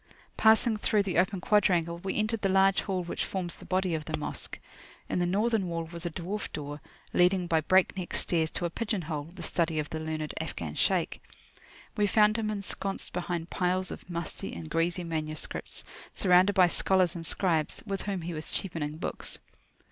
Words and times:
Passing 0.35 0.77
through 0.77 1.03
the 1.03 1.19
open 1.19 1.41
quadrangle, 1.41 1.99
we 1.99 2.15
entered 2.17 2.41
the 2.41 2.49
large 2.49 2.81
hall 2.81 3.03
which 3.03 3.23
forms 3.23 3.53
the 3.53 3.65
body 3.65 3.93
of 3.93 4.05
the 4.05 4.17
Mosque. 4.17 4.57
In 5.07 5.19
the 5.19 5.27
northern 5.27 5.67
wall 5.67 5.83
was 5.91 6.07
a 6.07 6.09
dwarf 6.09 6.51
door, 6.51 6.81
leading 7.13 7.45
by 7.45 7.61
breakneck 7.61 8.15
stairs 8.15 8.49
to 8.49 8.65
a 8.65 8.71
pigeon 8.71 9.03
hole, 9.03 9.29
the 9.35 9.43
study 9.43 9.77
of 9.77 9.91
the 9.91 9.99
learned 9.99 10.33
Afghan 10.41 10.73
Shaykh. 10.73 11.21
We 11.95 12.07
found 12.07 12.39
him 12.39 12.49
ensconced 12.49 13.13
behind 13.13 13.51
piles 13.51 13.91
of 13.91 14.09
musty 14.09 14.55
and 14.55 14.71
greasy 14.71 15.03
manuscripts, 15.03 15.83
surrounded 16.15 16.53
by 16.53 16.65
scholars 16.65 17.13
and 17.13 17.23
scribes, 17.23 17.83
with 17.85 18.01
whom 18.01 18.21
he 18.23 18.33
was 18.33 18.49
cheapening 18.49 18.97
books. 18.97 19.37